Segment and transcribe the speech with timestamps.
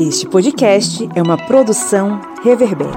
[0.00, 2.88] Este podcast é uma produção Reverber.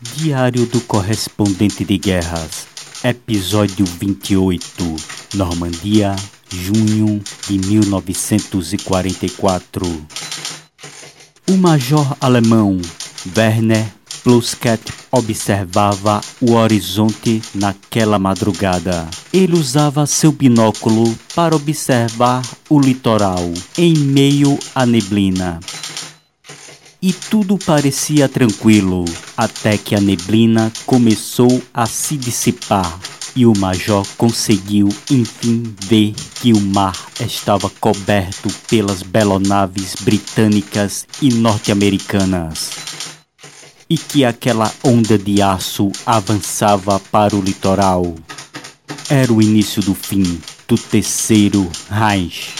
[0.00, 2.68] Diário do Correspondente de Guerras,
[3.02, 4.94] Episódio 28,
[5.34, 6.14] Normandia,
[6.48, 9.84] junho de 1944.
[11.50, 12.80] O major alemão
[13.36, 13.84] Werner
[14.24, 14.80] Plusket
[15.12, 19.06] observava o horizonte naquela madrugada.
[19.30, 25.60] Ele usava seu binóculo para observar o litoral em meio à neblina.
[27.02, 29.04] E tudo parecia tranquilo
[29.36, 32.98] até que a neblina começou a se dissipar
[33.36, 41.28] e o major conseguiu enfim ver que o mar estava coberto pelas belonaves britânicas e
[41.28, 42.93] norte-americanas
[43.88, 48.14] e que aquela onda de aço avançava para o litoral.
[49.08, 52.54] Era o início do fim do terceiro Reich.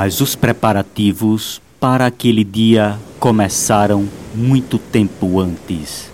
[0.00, 6.08] Mas os preparativos para aquele dia começaram muito tempo antes.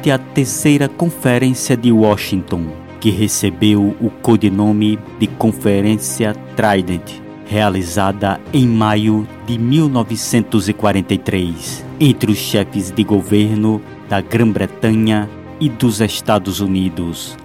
[0.00, 2.68] Durante a terceira Conferência de Washington
[2.98, 12.90] que recebeu o codinome de Conferência Trident, realizada em maio de 1943, entre os chefes
[12.90, 15.28] de governo da Grã-Bretanha
[15.58, 17.36] e dos Estados Unidos,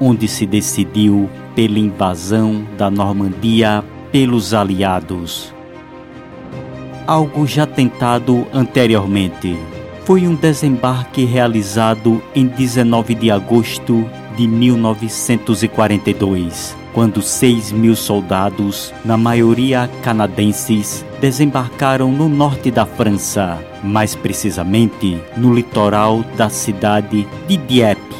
[0.00, 5.54] onde se decidiu pela invasão da Normandia pelos aliados.
[7.06, 9.56] Algo já tentado anteriormente
[10.06, 19.16] foi um desembarque realizado em 19 de agosto de 1942, quando 6 mil soldados, na
[19.16, 28.14] maioria canadenses, desembarcaram no norte da França, mais precisamente no litoral da cidade de Dieppe.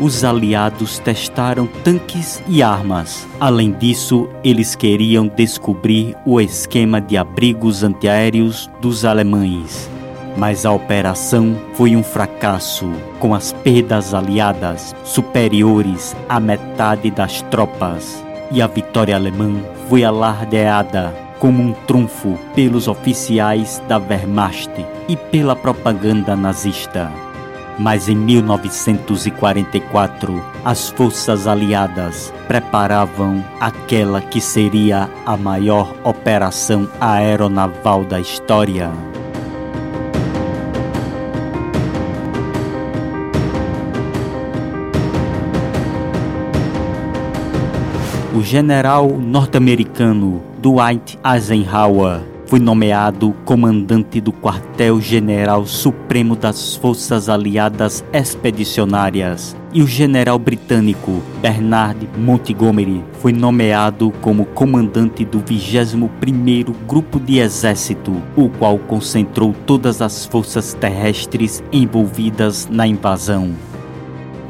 [0.00, 3.28] Os aliados testaram tanques e armas.
[3.38, 9.90] Além disso, eles queriam descobrir o esquema de abrigos antiaéreos dos alemães
[10.38, 12.88] mas a operação foi um fracasso,
[13.18, 21.12] com as perdas aliadas superiores à metade das tropas, e a vitória alemã foi alardeada
[21.40, 24.70] como um trunfo pelos oficiais da Wehrmacht
[25.08, 27.10] e pela propaganda nazista.
[27.78, 38.18] Mas em 1944, as forças aliadas preparavam aquela que seria a maior operação aeronaval da
[38.18, 38.90] história.
[48.38, 59.56] O general norte-americano Dwight Eisenhower foi nomeado comandante do quartel-general supremo das Forças Aliadas Expedicionárias
[59.72, 68.22] e o general britânico Bernard Montgomery foi nomeado como comandante do 21º Grupo de Exército,
[68.36, 73.52] o qual concentrou todas as forças terrestres envolvidas na invasão.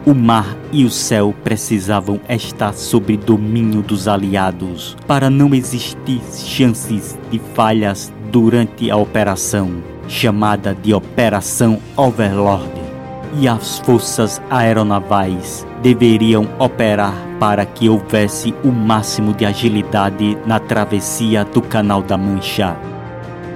[0.06, 7.18] O mar e o céu precisavam estar sob domínio dos aliados para não existir chances
[7.30, 12.70] de falhas durante a operação, chamada de Operação Overlord.
[13.38, 21.44] E as forças aeronavais deveriam operar para que houvesse o máximo de agilidade na travessia
[21.44, 22.76] do Canal da Mancha.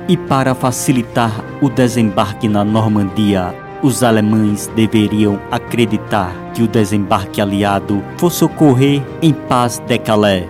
[0.07, 8.03] E para facilitar o desembarque na Normandia, os alemães deveriam acreditar que o desembarque aliado
[8.17, 10.49] fosse ocorrer em Paz de Calais.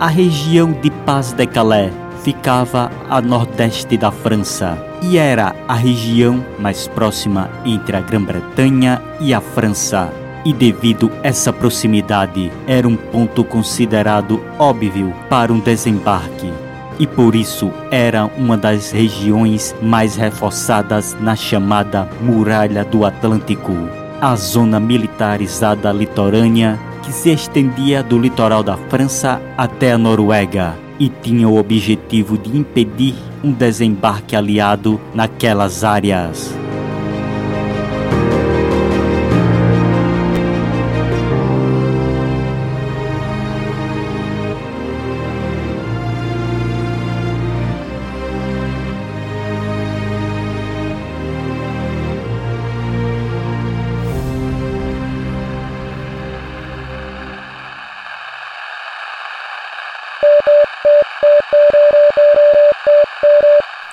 [0.00, 1.92] A região de Paz de Calais
[2.22, 9.32] ficava a nordeste da França e era a região mais próxima entre a Grã-Bretanha e
[9.32, 10.12] a França.
[10.44, 16.65] E devido essa proximidade, era um ponto considerado óbvio para um desembarque.
[16.98, 23.72] E por isso era uma das regiões mais reforçadas na chamada Muralha do Atlântico,
[24.20, 31.08] a zona militarizada litorânea que se estendia do litoral da França até a Noruega e
[31.08, 33.14] tinha o objetivo de impedir
[33.44, 36.65] um desembarque aliado naquelas áreas.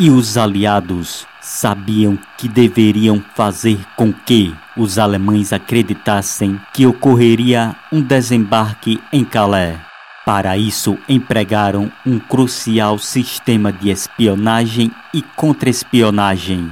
[0.04, 8.02] E os aliados sabiam que deveriam fazer com que os alemães acreditassem que ocorreria um
[8.02, 9.80] desembarque em Calais.
[10.26, 16.70] Para isso, empregaram um crucial sistema de espionagem e contra-espionagem.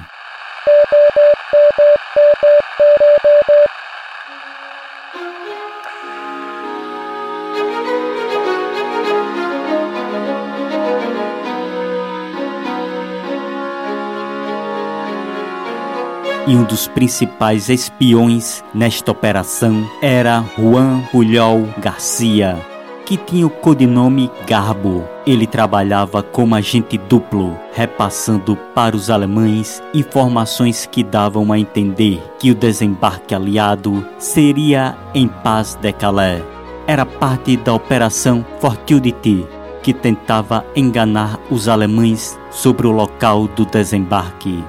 [16.51, 22.59] E um dos principais espiões nesta operação era Juan Pulhol Garcia,
[23.05, 25.07] que tinha o codinome Garbo.
[25.25, 32.51] Ele trabalhava como agente duplo, repassando para os alemães informações que davam a entender que
[32.51, 36.43] o desembarque aliado seria em Paz de Calais.
[36.85, 39.47] Era parte da Operação Fortuity,
[39.81, 44.61] que tentava enganar os alemães sobre o local do desembarque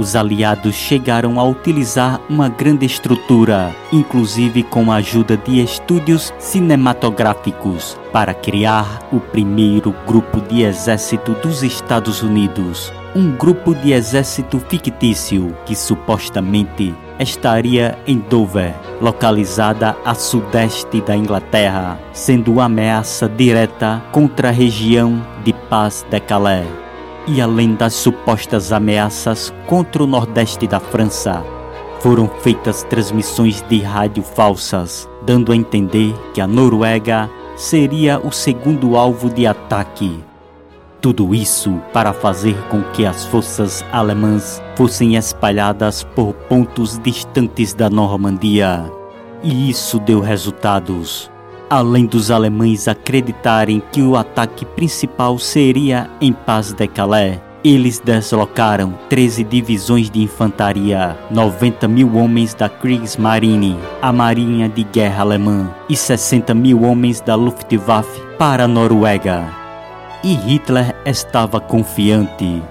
[0.00, 7.98] os aliados chegaram a utilizar uma grande estrutura, inclusive com a ajuda de estúdios cinematográficos,
[8.10, 12.90] para criar o primeiro grupo de exército dos Estados Unidos.
[13.14, 21.98] Um grupo de exército fictício que supostamente estaria em Dover, localizada a sudeste da Inglaterra,
[22.14, 26.79] sendo ameaça direta contra a região de Paz de Calais
[27.26, 31.44] e além das supostas ameaças contra o nordeste da França,
[32.00, 38.96] foram feitas transmissões de rádio falsas, dando a entender que a Noruega seria o segundo
[38.96, 40.18] alvo de ataque.
[41.00, 47.88] Tudo isso para fazer com que as forças alemãs fossem espalhadas por pontos distantes da
[47.88, 48.90] Normandia.
[49.42, 51.29] E isso deu resultados
[51.70, 57.38] além dos alemães acreditarem que o ataque principal seria em Paz de Calais.
[57.62, 65.20] Eles deslocaram 13 divisões de infantaria, 90 mil homens da Kriegsmarine, a marinha de guerra
[65.20, 69.44] alemã, e 60 mil homens da Luftwaffe para a Noruega.
[70.24, 72.62] E Hitler estava confiante.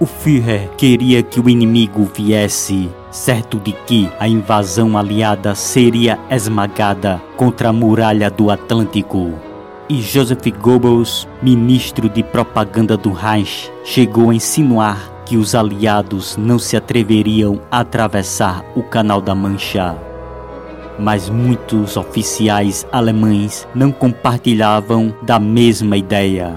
[0.00, 7.20] O Führer queria que o inimigo viesse certo de que a invasão aliada seria esmagada
[7.36, 9.34] contra a muralha do Atlântico.
[9.90, 16.58] E Joseph Goebbels, ministro de propaganda do Reich, chegou a insinuar que os aliados não
[16.58, 19.98] se atreveriam a atravessar o Canal da Mancha.
[20.98, 26.56] Mas muitos oficiais alemães não compartilhavam da mesma ideia.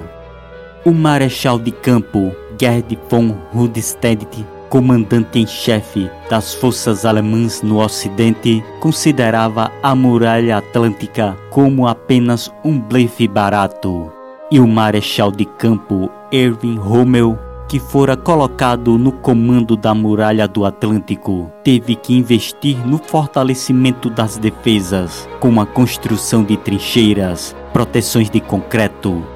[0.85, 8.63] O marechal de campo Gerd von Rundstedt comandante em chefe das forças alemãs no Ocidente,
[8.79, 14.11] considerava a muralha atlântica como apenas um blefe barato.
[14.49, 17.37] E o marechal de campo Erwin Rommel
[17.73, 24.37] que fora colocado no comando da muralha do Atlântico, teve que investir no fortalecimento das
[24.37, 28.92] defesas, com a construção de trincheiras, proteções de concreto,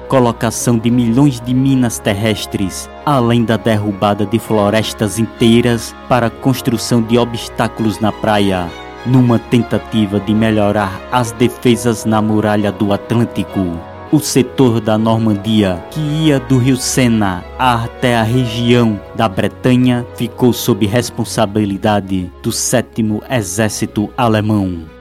[0.08, 7.02] colocação de milhões de minas terrestres, além da derrubada de florestas inteiras para a construção
[7.02, 8.68] de obstáculos na praia,
[9.04, 13.78] numa tentativa de melhorar as defesas na muralha do Atlântico.
[14.10, 20.50] O setor da Normandia, que ia do rio Sena até a região da Bretanha, ficou
[20.50, 24.97] sob responsabilidade do sétimo exército alemão.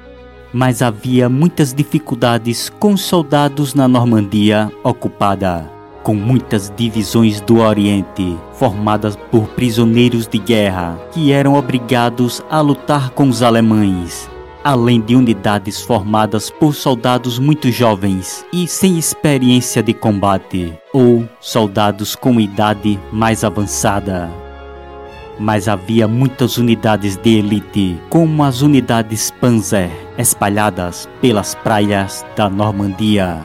[0.53, 5.77] Mas havia muitas dificuldades com os soldados na Normandia ocupada
[6.07, 13.09] com muitas divisões do Oriente, formadas por prisioneiros de guerra que eram obrigados a lutar
[13.09, 14.29] com os alemães,
[14.63, 22.15] além de unidades formadas por soldados muito jovens e sem experiência de combate, ou soldados
[22.15, 24.29] com idade mais avançada.
[25.37, 33.39] Mas havia muitas unidades de elite, como as unidades Panzer, espalhadas pelas praias da Normandia.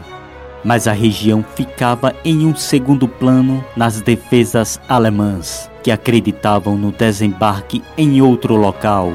[0.65, 7.83] Mas a região ficava em um segundo plano nas defesas alemãs, que acreditavam no desembarque
[7.99, 9.13] em outro local.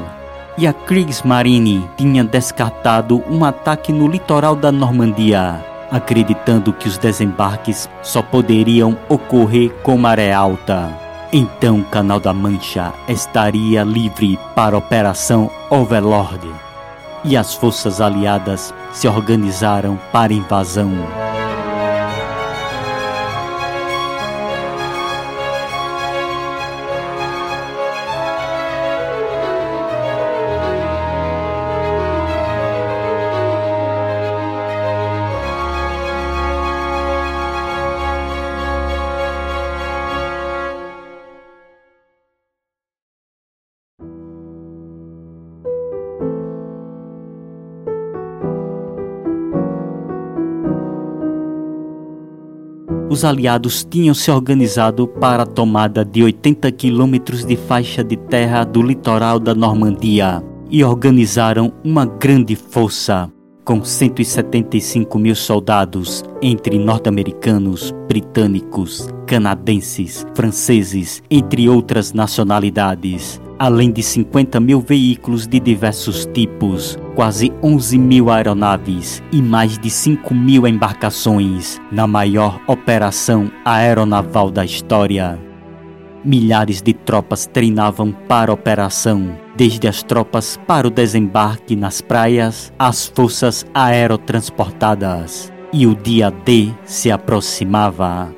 [0.58, 7.88] E a Kriegsmarine tinha descartado um ataque no litoral da Normandia, acreditando que os desembarques
[8.02, 10.92] só poderiam ocorrer com maré alta.
[11.32, 16.67] Então o Canal da Mancha estaria livre para a Operação Overlord
[17.24, 21.27] e as forças aliadas se organizaram para invasão.
[53.08, 58.64] Os aliados tinham se organizado para a tomada de 80 quilômetros de faixa de terra
[58.64, 63.30] do litoral da Normandia e organizaram uma grande força
[63.68, 74.58] com 175 mil soldados, entre norte-americanos, britânicos, canadenses, franceses, entre outras nacionalidades, além de 50
[74.58, 81.78] mil veículos de diversos tipos, quase 11 mil aeronaves e mais de 5 mil embarcações
[81.92, 85.38] na maior operação aeronaval da história.
[86.24, 92.72] Milhares de tropas treinavam para a operação, desde as tropas para o desembarque nas praias
[92.78, 95.52] às forças aerotransportadas.
[95.72, 98.32] E o dia D se aproximava.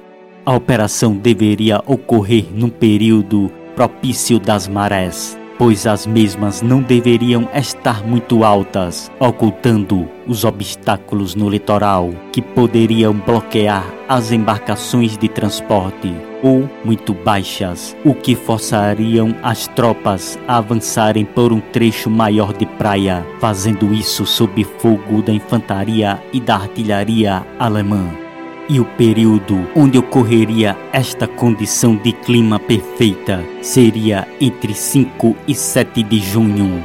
[0.47, 8.03] A operação deveria ocorrer num período propício das marés, pois as mesmas não deveriam estar
[8.03, 16.11] muito altas, ocultando os obstáculos no litoral que poderiam bloquear as embarcações de transporte,
[16.43, 22.65] ou muito baixas, o que forçariam as tropas a avançarem por um trecho maior de
[22.65, 28.30] praia, fazendo isso sob fogo da infantaria e da artilharia alemã
[28.71, 36.05] e o período onde ocorreria esta condição de clima perfeita seria entre 5 e 7
[36.05, 36.81] de junho.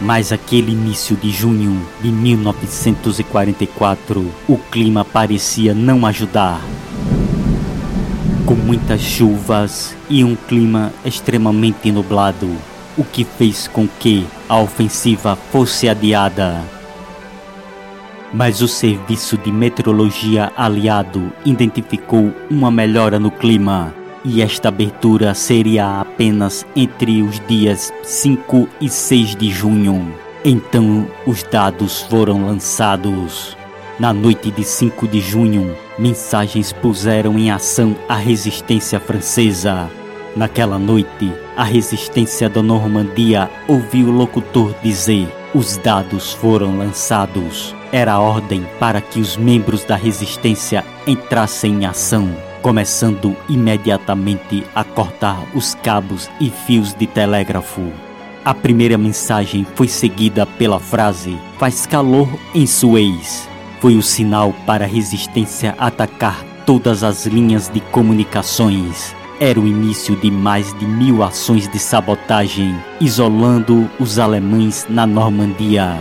[0.00, 6.60] Mas aquele início de junho de 1944, o clima parecia não ajudar.
[8.44, 15.36] Com muitas chuvas e um clima extremamente nublado, o que fez com que a ofensiva
[15.36, 16.62] fosse adiada.
[18.32, 23.94] Mas o Serviço de Meteorologia Aliado identificou uma melhora no clima
[24.24, 30.14] e esta abertura seria apenas entre os dias 5 e 6 de junho.
[30.44, 33.56] Então os dados foram lançados.
[33.98, 39.90] Na noite de 5 de junho, mensagens puseram em ação a resistência francesa.
[40.34, 47.74] Naquela noite, a resistência da Normandia ouviu o locutor dizer: os dados foram lançados.
[47.92, 55.44] Era ordem para que os membros da resistência entrassem em ação, começando imediatamente a cortar
[55.54, 57.92] os cabos e fios de telégrafo.
[58.44, 63.48] A primeira mensagem foi seguida pela frase: Faz calor em Suez.
[63.78, 70.16] Foi o sinal para a resistência atacar todas as linhas de comunicações era o início
[70.16, 75.98] de mais de mil ações de sabotagem, isolando os alemães na Normandia.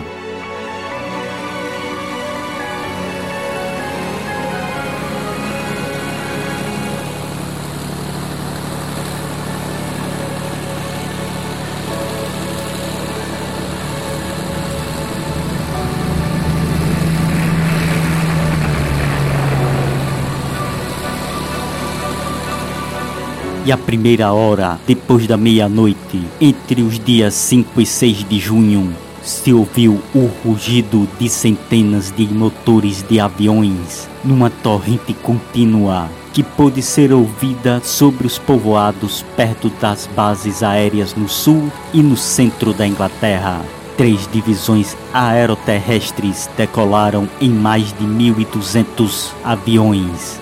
[23.72, 28.94] E a primeira hora, depois da meia-noite, entre os dias 5 e 6 de junho,
[29.24, 36.82] se ouviu o rugido de centenas de motores de aviões numa torrente contínua que pôde
[36.82, 42.86] ser ouvida sobre os povoados perto das bases aéreas no sul e no centro da
[42.86, 43.62] Inglaterra.
[43.96, 50.41] Três divisões aeroterrestres decolaram em mais de 1.200 aviões.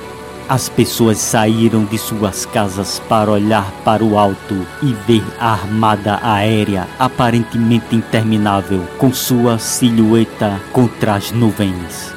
[0.49, 6.19] As pessoas saíram de suas casas para olhar para o alto e ver a armada
[6.23, 12.11] aérea aparentemente interminável, com sua silhueta contra as nuvens.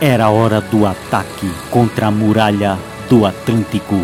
[0.00, 2.78] Era hora do ataque contra a muralha
[3.10, 4.00] do Atlântico.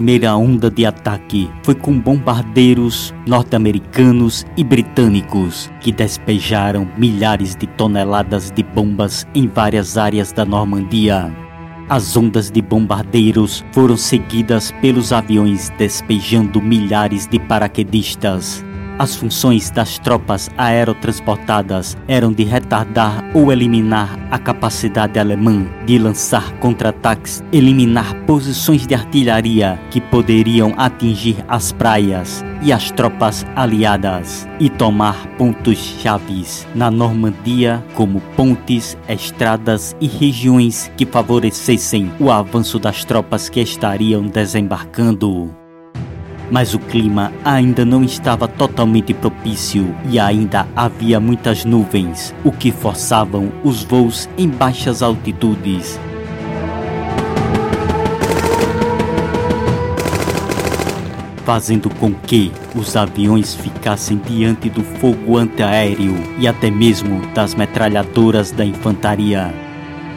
[0.00, 8.50] Primeira onda de ataque foi com bombardeiros norte-americanos e britânicos, que despejaram milhares de toneladas
[8.50, 11.30] de bombas em várias áreas da Normandia.
[11.86, 18.64] As ondas de bombardeiros foram seguidas pelos aviões despejando milhares de paraquedistas.
[19.00, 26.52] As funções das tropas aerotransportadas eram de retardar ou eliminar a capacidade alemã de lançar
[26.58, 34.68] contra-ataques, eliminar posições de artilharia que poderiam atingir as praias e as tropas aliadas e
[34.68, 43.02] tomar pontos chaves na Normandia, como pontes, estradas e regiões que favorecessem o avanço das
[43.02, 45.58] tropas que estariam desembarcando
[46.50, 52.72] mas o clima ainda não estava totalmente propício e ainda havia muitas nuvens, o que
[52.72, 55.98] forçavam os voos em baixas altitudes.
[61.44, 68.52] Fazendo com que os aviões ficassem diante do fogo antiaéreo e até mesmo das metralhadoras
[68.52, 69.52] da infantaria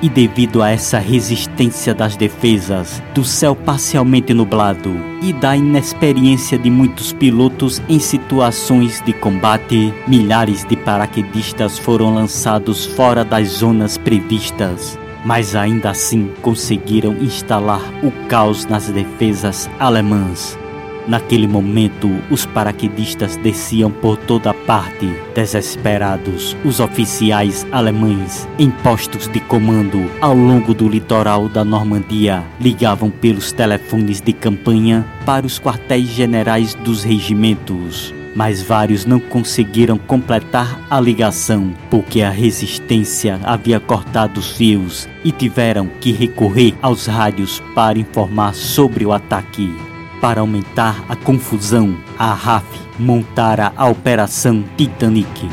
[0.03, 6.69] e devido a essa resistência das defesas, do céu parcialmente nublado e da inexperiência de
[6.69, 14.99] muitos pilotos em situações de combate, milhares de paraquedistas foram lançados fora das zonas previstas.
[15.23, 20.61] Mas ainda assim conseguiram instalar o caos nas defesas alemãs.
[21.07, 26.55] Naquele momento, os paraquedistas desciam por toda parte, desesperados.
[26.63, 33.51] Os oficiais alemães, em postos de comando ao longo do litoral da Normandia, ligavam pelos
[33.51, 40.99] telefones de campanha para os quartéis generais dos regimentos mas vários não conseguiram completar a
[40.99, 47.99] ligação porque a resistência havia cortado os fios e tiveram que recorrer aos rádios para
[47.99, 49.92] informar sobre o ataque.
[50.23, 52.63] Para aumentar a confusão, a RAF
[52.97, 55.49] montara a Operação Titanic.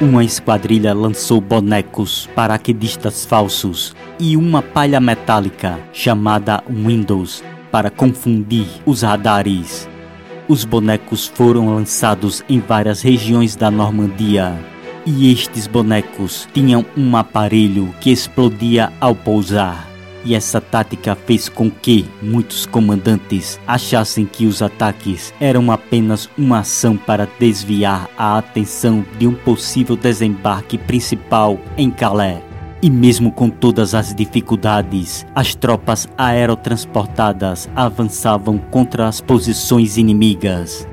[0.00, 9.02] Uma esquadrilha lançou bonecos paraquedistas falsos e uma palha metálica chamada Windows para confundir os
[9.02, 9.86] radares.
[10.48, 14.58] Os bonecos foram lançados em várias regiões da Normandia.
[15.04, 19.94] E estes bonecos tinham um aparelho que explodia ao pousar
[20.26, 26.58] e essa tática fez com que muitos comandantes achassem que os ataques eram apenas uma
[26.58, 32.42] ação para desviar a atenção de um possível desembarque principal em Calais.
[32.82, 40.86] E mesmo com todas as dificuldades, as tropas aerotransportadas avançavam contra as posições inimigas.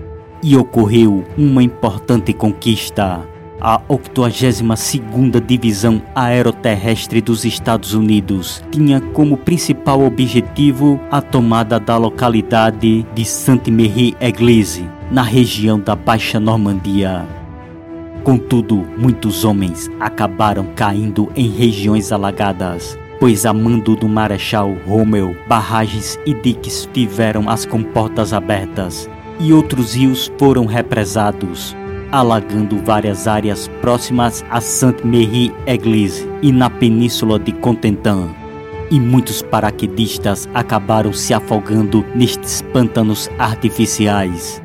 [0.43, 3.27] E ocorreu uma importante conquista
[3.63, 13.03] a 82ª Divisão Aeroterrestre dos Estados Unidos tinha como principal objetivo a tomada da localidade
[13.15, 17.25] de Sainte-Marie-Église, na região da Baixa Normandia.
[18.25, 26.19] Contudo, muitos homens acabaram caindo em regiões alagadas, pois a mando do Marechal Rommel, barragens
[26.25, 31.75] e diques tiveram as comportas abertas e outros rios foram represados,
[32.13, 38.29] alagando várias áreas próximas a Sainte-Marie-Église e na península de Contentin.
[38.91, 44.61] E muitos paraquedistas acabaram se afogando nestes pântanos artificiais.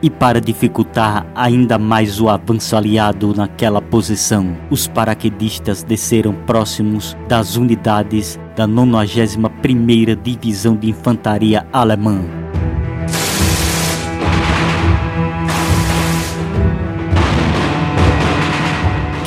[0.00, 7.56] E para dificultar ainda mais o avanço aliado naquela posição, os paraquedistas desceram próximos das
[7.56, 12.22] unidades da 91ª Divisão de Infantaria Alemã.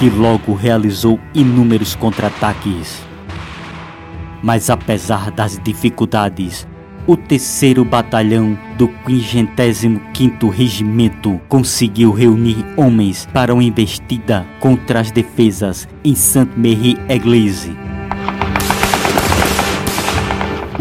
[0.02, 3.06] Que logo realizou inúmeros contra-ataques.
[4.42, 6.68] Mas apesar das dificuldades,
[7.06, 15.88] o terceiro batalhão do 55º Regimento conseguiu reunir homens para uma investida contra as defesas
[16.04, 17.78] em Sainte-Marie-Église.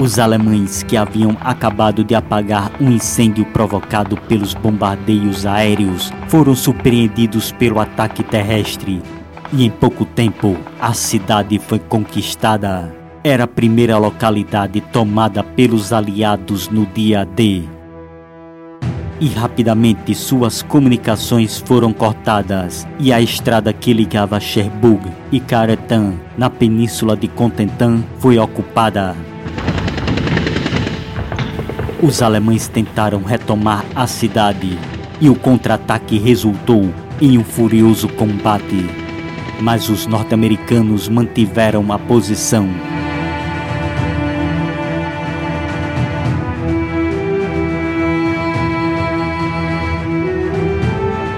[0.00, 7.52] Os alemães que haviam acabado de apagar um incêndio provocado pelos bombardeios aéreos foram surpreendidos
[7.52, 9.02] pelo ataque terrestre
[9.52, 12.90] e em pouco tempo a cidade foi conquistada
[13.22, 17.64] era a primeira localidade tomada pelos aliados no dia D.
[19.20, 26.48] E rapidamente suas comunicações foram cortadas e a estrada que ligava Cherbourg e Caretan na
[26.48, 29.14] península de Contentin foi ocupada.
[32.02, 34.78] Os alemães tentaram retomar a cidade
[35.20, 36.88] e o contra-ataque resultou
[37.20, 38.86] em um furioso combate.
[39.60, 42.66] Mas os norte-americanos mantiveram a posição.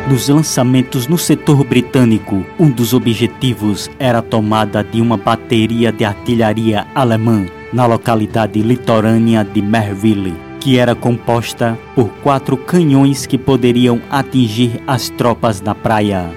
[0.09, 6.05] Nos lançamentos no setor britânico, um dos objetivos era a tomada de uma bateria de
[6.05, 14.01] artilharia alemã na localidade litorânea de Merville, que era composta por quatro canhões que poderiam
[14.09, 16.31] atingir as tropas na praia.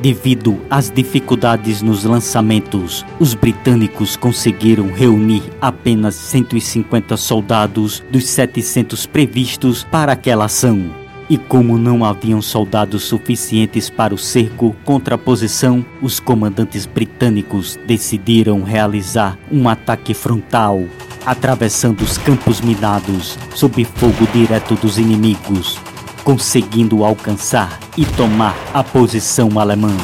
[0.00, 9.84] Devido às dificuldades nos lançamentos, os britânicos conseguiram reunir apenas 150 soldados dos 700 previstos
[9.84, 10.90] para aquela ação.
[11.28, 17.78] E como não haviam soldados suficientes para o cerco contra a posição, os comandantes britânicos
[17.86, 20.84] decidiram realizar um ataque frontal,
[21.28, 25.78] atravessando os campos minados sob fogo direto dos inimigos,
[26.24, 29.94] conseguindo alcançar e tomar a posição alemã.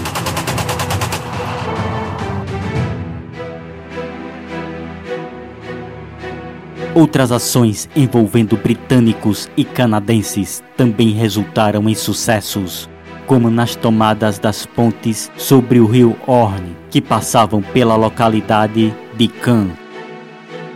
[6.94, 12.86] Outras ações envolvendo britânicos e canadenses também resultaram em sucessos,
[13.26, 19.83] como nas tomadas das pontes sobre o rio Orne, que passavam pela localidade de Caen,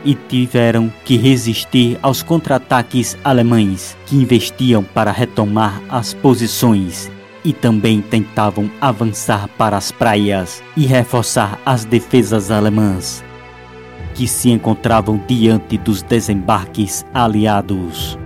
[0.04, 7.10] e tiveram que resistir aos contra-ataques alemães que investiam para retomar as posições
[7.44, 13.24] e também tentavam avançar para as praias e reforçar as defesas alemãs
[14.18, 18.18] que se encontravam diante dos desembarques aliados.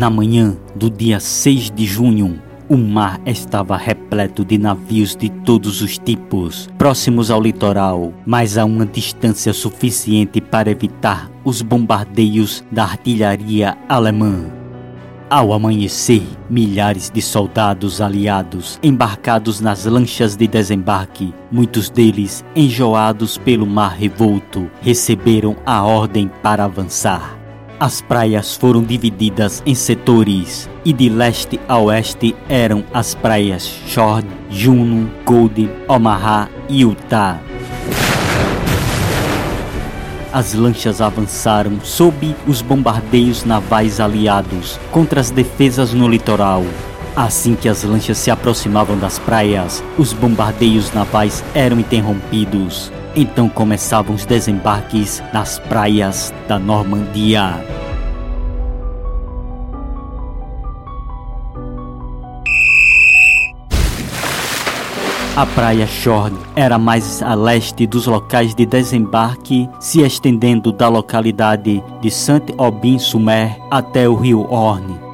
[0.00, 5.82] Na manhã do dia 6 de junho, o mar estava repleto de navios de todos
[5.82, 12.84] os tipos, próximos ao litoral, mas a uma distância suficiente para evitar os bombardeios da
[12.84, 14.46] artilharia alemã.
[15.28, 23.66] Ao amanhecer, milhares de soldados aliados embarcados nas lanchas de desembarque, muitos deles enjoados pelo
[23.66, 27.39] mar revolto, receberam a ordem para avançar.
[27.80, 34.26] As praias foram divididas em setores e de leste a oeste eram as praias Shore,
[34.50, 37.40] Juno, Gold, Omaha e Utah.
[40.30, 46.62] As lanchas avançaram sob os bombardeios navais aliados contra as defesas no litoral.
[47.16, 52.92] Assim que as lanchas se aproximavam das praias, os bombardeios navais eram interrompidos.
[53.14, 57.64] Então começavam os desembarques nas praias da Normandia.
[65.36, 71.82] A praia Shorn era mais a leste dos locais de desembarque, se estendendo da localidade
[72.00, 75.09] de Saint-Aubin-Sumer até o rio Orne.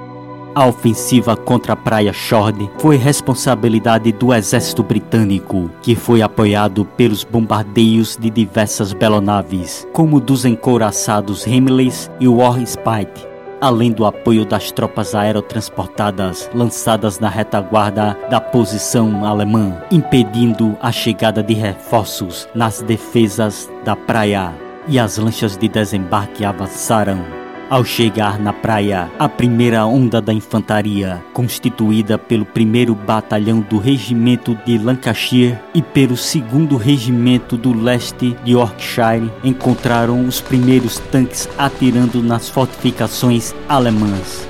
[0.57, 7.25] A ofensiva contra a praia Shorn foi responsabilidade do exército britânico, que foi apoiado pelos
[7.25, 13.29] bombardeios de diversas belonaves, como dos encouraçados Himleys e Warspite
[13.61, 21.43] além do apoio das tropas aerotransportadas lançadas na retaguarda da posição alemã, impedindo a chegada
[21.43, 24.53] de reforços nas defesas da praia.
[24.89, 31.23] E as lanchas de desembarque avançaram ao chegar na praia, a primeira onda da infantaria,
[31.33, 38.53] constituída pelo primeiro batalhão do regimento de Lancashire e pelo segundo regimento do leste de
[38.53, 44.49] Yorkshire, encontraram os primeiros tanques atirando nas fortificações alemãs.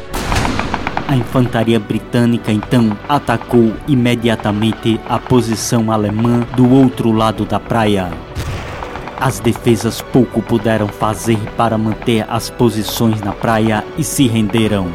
[1.08, 8.25] A infantaria britânica então atacou imediatamente a posição alemã do outro lado da praia.
[9.18, 14.86] As defesas pouco puderam fazer para manter as posições na praia e se renderam.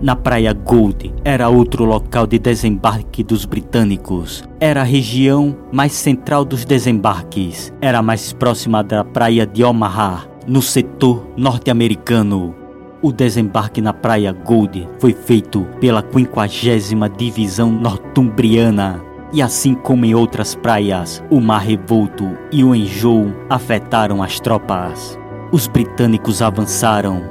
[0.00, 4.44] Na praia Gold era outro local de desembarque dos britânicos.
[4.60, 7.72] Era a região mais central dos desembarques.
[7.80, 12.63] Era mais próxima da praia de Omaha, no setor norte-americano.
[13.04, 18.98] O desembarque na Praia Gold foi feito pela 50 Divisão Nortumbriana.
[19.30, 25.18] E assim como em outras praias, o mar revolto e o enjoo afetaram as tropas.
[25.52, 27.22] Os britânicos avançaram.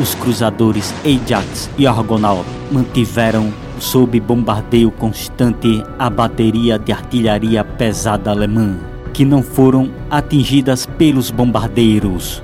[0.00, 8.76] Os cruzadores Ajax e Argonaut mantiveram sob bombardeio constante a bateria de artilharia pesada alemã,
[9.12, 12.42] que não foram atingidas pelos bombardeiros.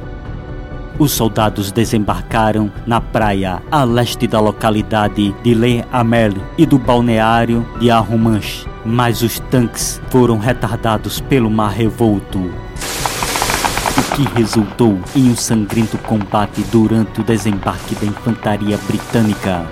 [1.01, 7.67] Os soldados desembarcaram na praia a leste da localidade de Le Amel e do balneário
[7.81, 12.39] de Arromanche, mas os tanques foram retardados pelo mar revolto.
[12.39, 19.65] O que resultou em um sangrento combate durante o desembarque da infantaria britânica.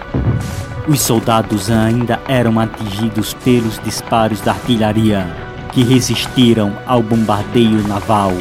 [0.88, 5.26] Os soldados ainda eram atingidos pelos disparos da artilharia,
[5.74, 8.32] que resistiram ao bombardeio naval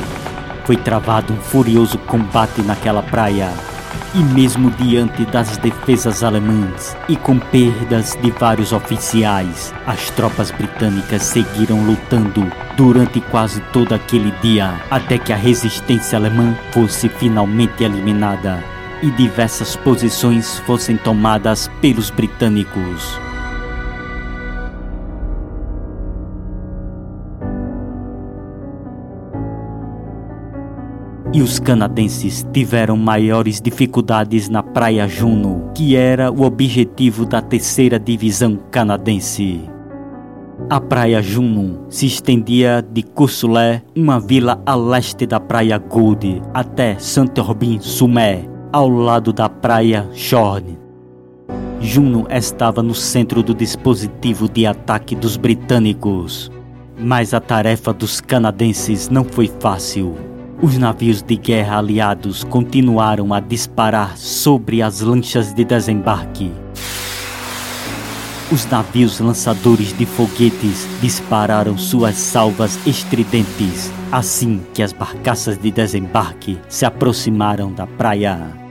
[0.67, 3.49] foi travado um furioso combate naquela praia.
[4.13, 11.23] E mesmo diante das defesas alemãs e com perdas de vários oficiais, as tropas britânicas
[11.23, 18.61] seguiram lutando durante quase todo aquele dia, até que a resistência alemã fosse finalmente eliminada
[19.01, 23.26] e diversas posições fossem tomadas pelos britânicos.
[31.33, 37.99] E os canadenses tiveram maiores dificuldades na Praia Juno, que era o objetivo da terceira
[37.99, 39.61] divisão canadense.
[40.69, 46.97] A Praia Juno se estendia de Courcelette, uma vila a leste da Praia Gold, até
[46.97, 50.77] Saint-Aubin-Sumer, ao lado da Praia Shorn.
[51.79, 56.51] Juno estava no centro do dispositivo de ataque dos britânicos,
[56.97, 60.15] mas a tarefa dos canadenses não foi fácil.
[60.61, 66.51] Os navios de guerra aliados continuaram a disparar sobre as lanchas de desembarque.
[68.51, 76.57] Os navios lançadores de foguetes dispararam suas salvas estridentes assim que as barcaças de desembarque
[76.67, 78.66] se aproximaram da praia.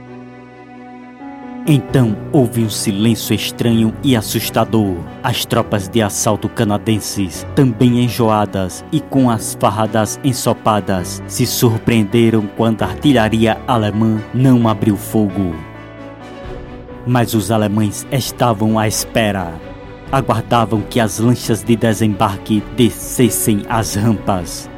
[1.69, 4.95] Então houve um silêncio estranho e assustador.
[5.21, 12.83] As tropas de assalto canadenses, também enjoadas e com as farradas ensopadas, se surpreenderam quando
[12.83, 15.53] a artilharia alemã não abriu fogo.
[17.05, 19.51] Mas os alemães estavam à espera.
[20.09, 24.69] aguardavam que as lanchas de desembarque descessem as rampas.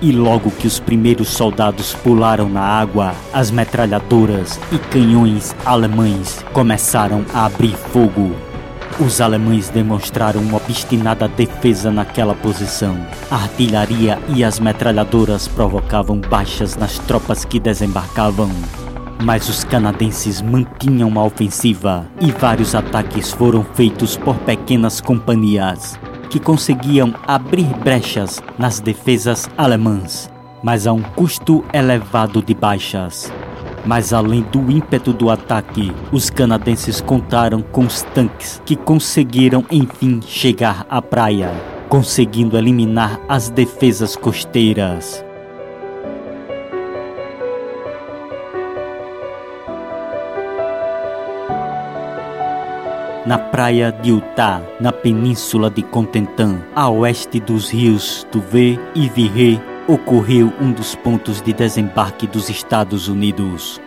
[0.00, 7.24] E logo que os primeiros soldados pularam na água, as metralhadoras e canhões alemães começaram
[7.34, 8.30] a abrir fogo.
[9.00, 12.96] Os alemães demonstraram uma obstinada defesa naquela posição.
[13.28, 18.50] A artilharia e as metralhadoras provocavam baixas nas tropas que desembarcavam.
[19.24, 25.98] Mas os canadenses mantinham a ofensiva e vários ataques foram feitos por pequenas companhias
[26.28, 30.30] que conseguiam abrir brechas nas defesas alemãs,
[30.62, 33.32] mas a um custo elevado de baixas.
[33.84, 40.20] Mas além do ímpeto do ataque, os canadenses contaram com os tanques que conseguiram enfim
[40.20, 41.50] chegar à praia,
[41.88, 45.27] conseguindo eliminar as defesas costeiras.
[53.28, 59.60] Na praia de Utah, na península de Cotentin, a oeste dos rios Tuvé e Viré,
[59.86, 63.78] ocorreu um dos pontos de desembarque dos Estados Unidos.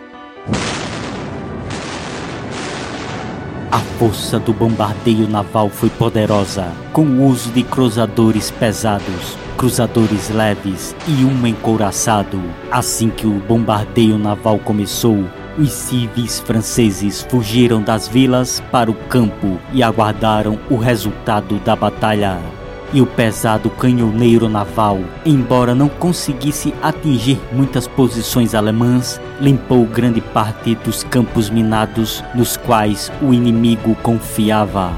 [3.72, 10.94] A força do bombardeio naval foi poderosa, com o uso de cruzadores pesados, cruzadores leves
[11.08, 12.40] e um encouraçado.
[12.70, 15.24] Assim que o bombardeio naval começou,
[15.58, 22.38] os civis franceses fugiram das vilas para o campo e aguardaram o resultado da batalha.
[22.94, 30.74] E o pesado canhoneiro naval, embora não conseguisse atingir muitas posições alemãs, limpou grande parte
[30.74, 34.92] dos campos minados nos quais o inimigo confiava.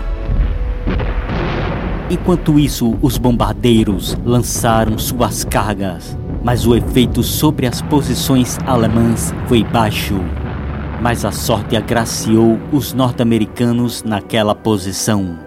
[2.10, 9.64] Enquanto isso, os bombardeiros lançaram suas cargas, mas o efeito sobre as posições alemãs foi
[9.64, 10.20] baixo
[11.04, 15.38] mas a sorte agraciou os norte-americanos naquela posição.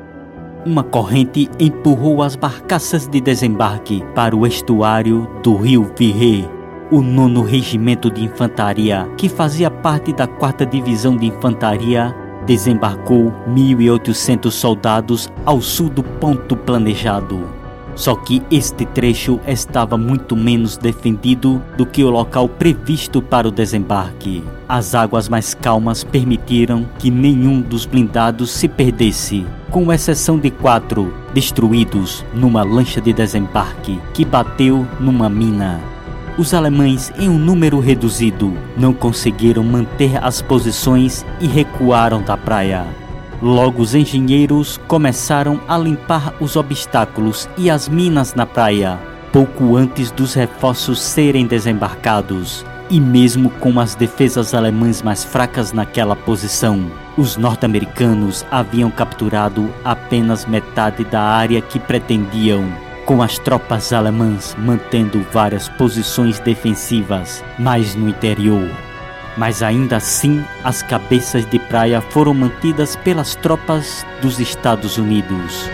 [0.64, 6.48] Uma corrente empurrou as barcaças de desembarque para o estuário do rio Virré.
[6.92, 12.16] O nono regimento de infantaria, que fazia parte da quarta divisão de infantaria,
[12.46, 17.57] desembarcou 1.800 soldados ao sul do ponto planejado.
[17.98, 23.52] Só que este trecho estava muito menos defendido do que o local previsto para o
[23.52, 24.44] desembarque.
[24.70, 31.12] As águas mais calmas permitiram que nenhum dos blindados se perdesse, com exceção de quatro
[31.34, 35.82] destruídos numa lancha de desembarque que bateu numa mina.
[36.38, 42.86] Os alemães, em um número reduzido, não conseguiram manter as posições e recuaram da praia.
[43.42, 48.98] Logo, os engenheiros começaram a limpar os obstáculos e as minas na praia,
[49.32, 52.66] pouco antes dos reforços serem desembarcados.
[52.90, 60.46] E mesmo com as defesas alemãs mais fracas naquela posição, os norte-americanos haviam capturado apenas
[60.46, 62.66] metade da área que pretendiam,
[63.06, 68.68] com as tropas alemãs mantendo várias posições defensivas mais no interior
[69.38, 75.70] mas ainda assim as cabeças de praia foram mantidas pelas tropas dos Estados Unidos.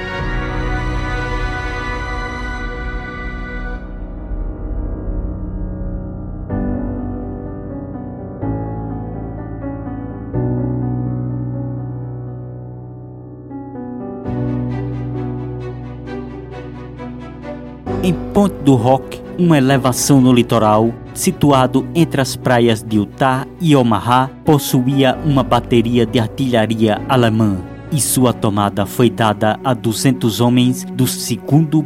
[18.04, 23.76] Em Ponte do Rock, uma elevação no litoral, situado entre as praias de Utah e
[23.76, 27.58] Omaha, possuía uma bateria de artilharia alemã
[27.94, 31.38] e sua tomada foi dada a 200 homens do 2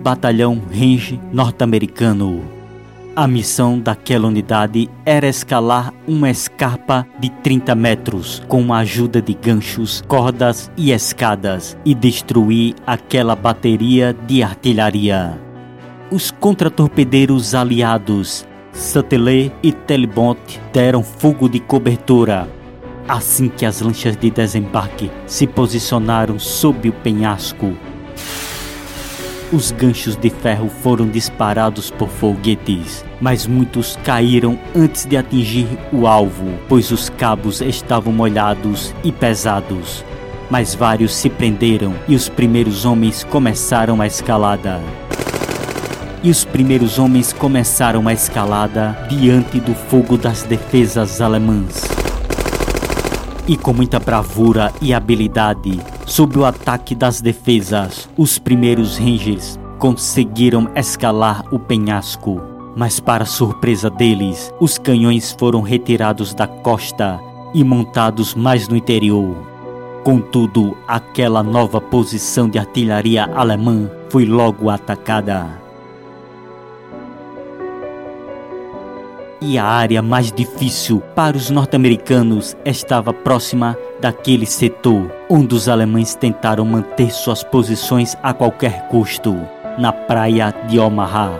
[0.02, 2.42] Batalhão Range norte-americano.
[3.14, 9.34] A missão daquela unidade era escalar uma escarpa de 30 metros com a ajuda de
[9.34, 15.47] ganchos, cordas e escadas e destruir aquela bateria de artilharia.
[16.10, 20.40] Os contratorpedeiros aliados Satelê e Telebont
[20.72, 22.48] deram fogo de cobertura.
[23.06, 27.76] Assim que as lanchas de desembarque se posicionaram sob o penhasco,
[29.52, 36.06] os ganchos de ferro foram disparados por foguetes, mas muitos caíram antes de atingir o
[36.06, 40.06] alvo, pois os cabos estavam molhados e pesados.
[40.50, 44.82] Mas vários se prenderam e os primeiros homens começaram a escalada
[46.24, 51.84] e os primeiros homens começaram a escalada diante do fogo das defesas alemãs.
[53.48, 60.70] E com muita bravura e habilidade, sob o ataque das defesas, os primeiros Rangers conseguiram
[60.76, 62.42] escalar o penhasco.
[62.76, 67.20] Mas, para surpresa deles, os canhões foram retirados da costa
[67.54, 69.36] e montados mais no interior.
[70.04, 75.67] Contudo, aquela nova posição de artilharia alemã foi logo atacada.
[79.40, 86.16] E a área mais difícil para os norte-americanos estava próxima daquele setor, onde os alemães
[86.16, 89.38] tentaram manter suas posições a qualquer custo,
[89.78, 91.40] na praia de Omaha.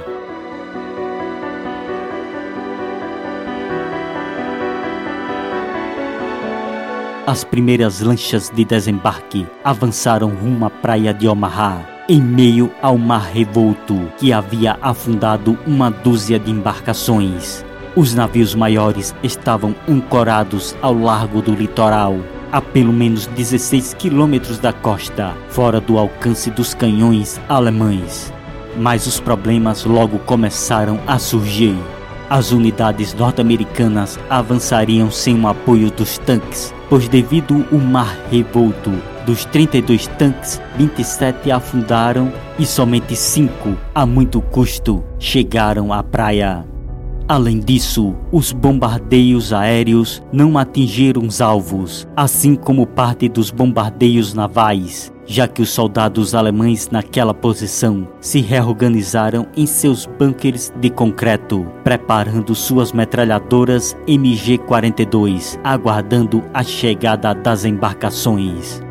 [7.26, 13.24] As primeiras lanchas de desembarque avançaram rumo à praia de Omaha, em meio ao mar
[13.34, 17.67] revolto que havia afundado uma dúzia de embarcações.
[17.98, 22.16] Os navios maiores estavam ancorados ao largo do litoral,
[22.52, 28.32] a pelo menos 16 quilômetros da costa, fora do alcance dos canhões alemães.
[28.78, 31.76] Mas os problemas logo começaram a surgir.
[32.30, 38.92] As unidades norte-americanas avançariam sem o apoio dos tanques, pois devido ao mar revolto,
[39.26, 46.77] dos 32 tanques, 27 afundaram e somente 5, a muito custo, chegaram à praia.
[47.30, 55.12] Além disso, os bombardeios aéreos não atingiram os alvos, assim como parte dos bombardeios navais,
[55.26, 62.56] já que os soldados alemães naquela posição se reorganizaram em seus bunkers de concreto, preparando
[62.56, 68.82] suas metralhadoras MG-42, aguardando a chegada das embarcações.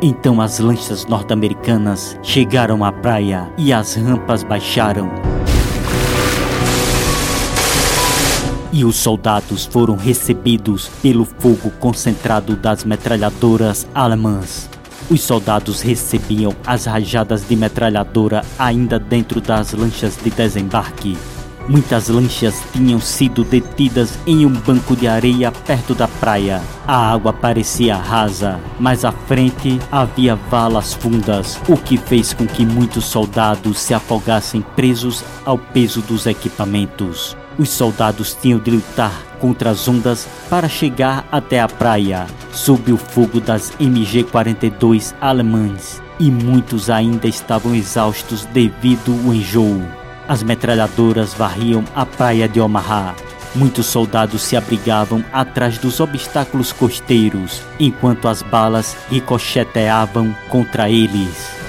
[0.00, 5.10] Então as lanchas norte-americanas chegaram à praia e as rampas baixaram.
[8.72, 14.68] E os soldados foram recebidos pelo fogo concentrado das metralhadoras alemãs.
[15.10, 21.16] Os soldados recebiam as rajadas de metralhadora ainda dentro das lanchas de desembarque.
[21.68, 26.60] Muitas lanchas tinham sido detidas em um banco de areia perto da praia.
[26.86, 32.64] A água parecia rasa, mas à frente havia valas fundas, o que fez com que
[32.64, 37.36] muitos soldados se afogassem presos ao peso dos equipamentos.
[37.60, 42.96] Os soldados tinham de lutar contra as ondas para chegar até a praia, sob o
[42.96, 49.82] fogo das MG-42 alemãs, e muitos ainda estavam exaustos devido ao enjoo.
[50.26, 53.14] As metralhadoras varriam a praia de Omaha.
[53.54, 61.59] Muitos soldados se abrigavam atrás dos obstáculos costeiros, enquanto as balas ricocheteavam contra eles.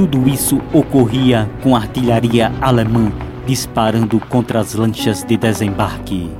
[0.00, 3.12] Tudo isso ocorria com artilharia alemã
[3.46, 6.30] disparando contra as lanchas de desembarque.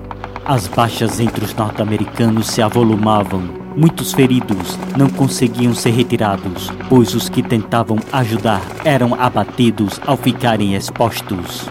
[0.46, 3.42] As baixas entre os norte-americanos se avolumavam.
[3.76, 10.74] Muitos feridos não conseguiam ser retirados, pois os que tentavam ajudar eram abatidos ao ficarem
[10.74, 11.68] expostos.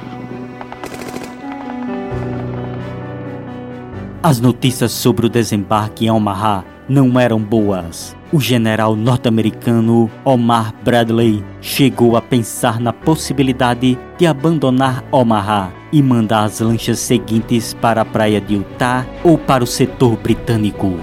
[4.22, 8.16] As notícias sobre o desembarque em Omaha não eram boas.
[8.32, 16.44] O general norte-americano Omar Bradley chegou a pensar na possibilidade de abandonar Omaha e mandar
[16.44, 20.96] as lanchas seguintes para a praia de Utah ou para o setor britânico.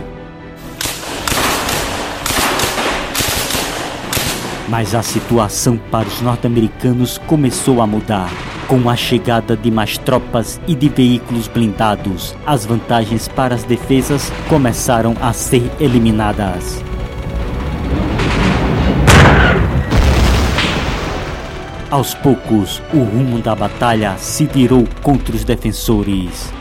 [4.69, 8.31] Mas a situação para os norte-americanos começou a mudar.
[8.69, 14.31] Com a chegada de mais tropas e de veículos blindados, as vantagens para as defesas
[14.49, 16.86] começaram a ser eliminadas.
[21.91, 26.53] Aos poucos, o rumo da batalha se virou contra os defensores.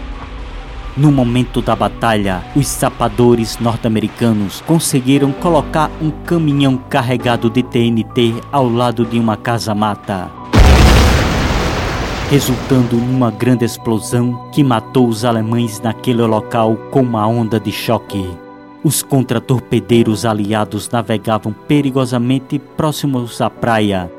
[0.95, 8.69] No momento da batalha, os sapadores norte-americanos conseguiram colocar um caminhão carregado de TNT ao
[8.69, 10.31] lado de uma casa-mata
[12.29, 18.27] resultando numa grande explosão que matou os alemães naquele local com uma onda de choque.
[18.83, 24.11] Os contratorpedeiros aliados navegavam perigosamente próximos à praia,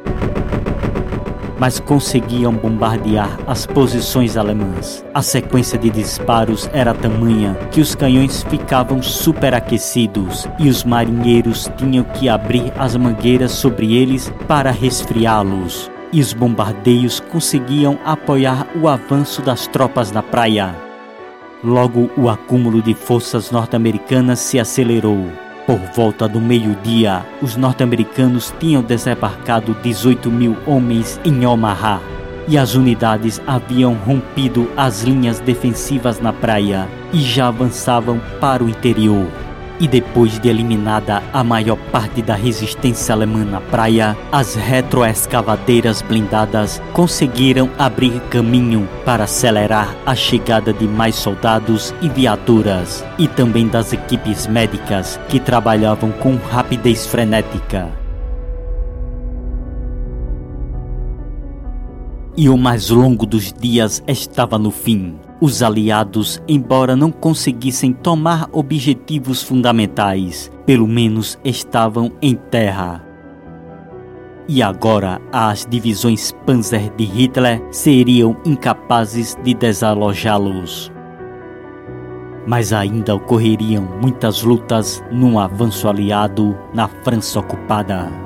[1.59, 5.05] mas conseguiam bombardear as posições alemãs.
[5.15, 12.05] A sequência de disparos era tamanha que os canhões ficavam superaquecidos e os marinheiros tinham
[12.05, 19.43] que abrir as mangueiras sobre eles para resfriá-los e os bombardeios conseguiam apoiar o avanço
[19.43, 20.75] das tropas na praia.
[21.65, 25.46] Logo, o acúmulo de forças norte-americanas se acelerou.
[25.67, 32.01] Por volta do meio-dia, os norte-americanos tinham desembarcado 18 mil homens em Omaha.
[32.49, 38.69] e as unidades haviam rompido as linhas defensivas na praia e já avançavam para o
[38.69, 39.27] interior
[39.81, 46.81] e depois de eliminada a maior parte da resistência alemã na praia, as retroescavadeiras blindadas
[46.93, 53.93] conseguiram abrir caminho para acelerar a chegada de mais soldados e viaturas, e também das
[53.93, 58.06] equipes médicas que trabalhavam com rapidez frenética.
[62.39, 65.19] E o mais longo dos dias estava no fim.
[65.41, 73.03] Os aliados, embora não conseguissem tomar objetivos fundamentais, pelo menos estavam em terra.
[74.47, 80.93] E agora as divisões Panzer de Hitler seriam incapazes de desalojá-los.
[82.47, 88.26] Mas ainda ocorreriam muitas lutas num avanço aliado na França ocupada.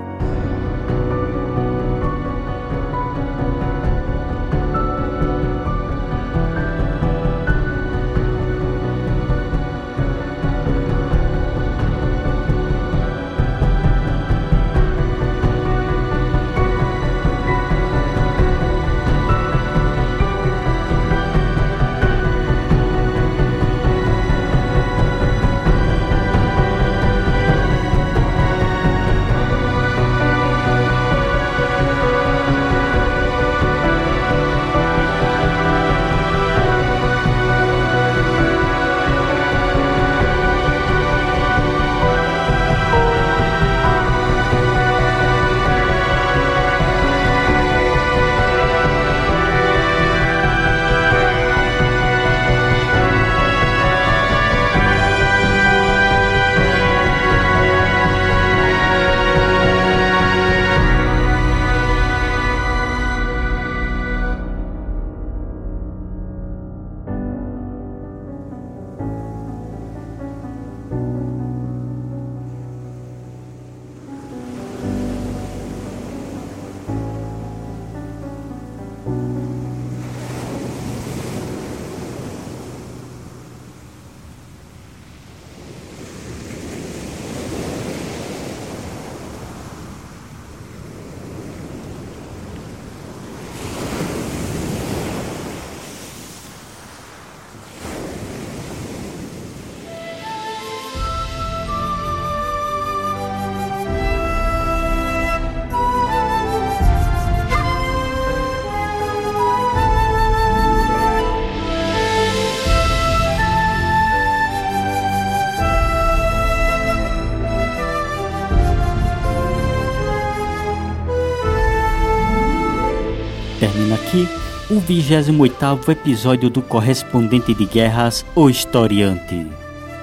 [124.90, 129.46] 28º episódio do Correspondente de Guerras, O Historiante.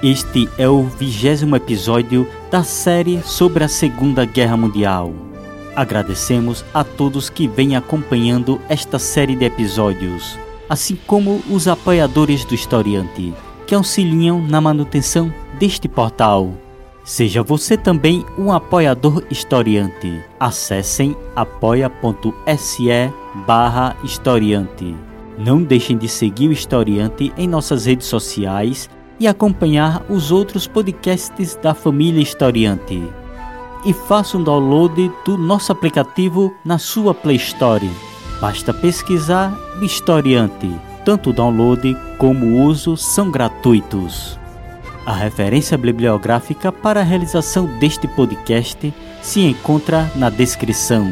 [0.02, 5.12] Este é o vigésimo episódio da série sobre a Segunda Guerra Mundial.
[5.76, 10.38] Agradecemos a todos que vêm acompanhando esta série de episódios,
[10.70, 13.34] assim como os apoiadores do Historiante,
[13.66, 16.54] que auxiliam na manutenção deste portal.
[17.08, 20.22] Seja você também um apoiador historiante.
[20.38, 22.90] Acessem apoia.se
[23.46, 24.94] barra historiante.
[25.38, 31.56] Não deixem de seguir o Historiante em nossas redes sociais e acompanhar os outros podcasts
[31.62, 33.02] da família Historiante.
[33.86, 37.90] E faça um download do nosso aplicativo na sua Play Store.
[38.38, 40.70] Basta pesquisar Historiante.
[41.06, 44.38] Tanto o download como o uso são gratuitos.
[45.08, 48.92] A referência bibliográfica para a realização deste podcast
[49.22, 51.10] se encontra na descrição.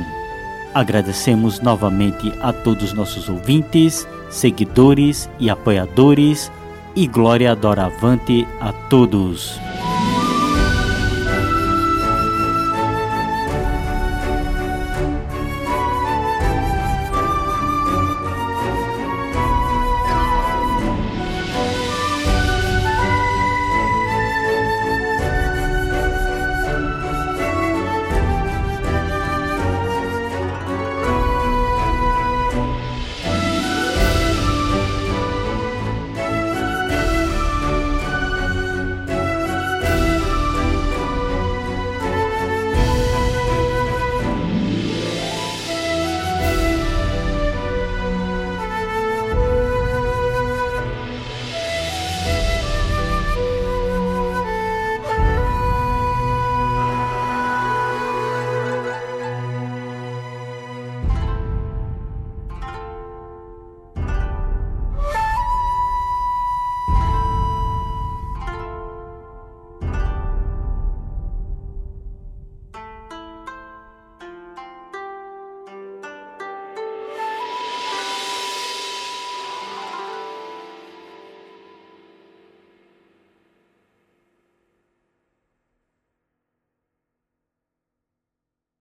[0.74, 6.52] Agradecemos novamente a todos nossos ouvintes, seguidores e apoiadores,
[6.94, 9.58] e glória doravante a todos.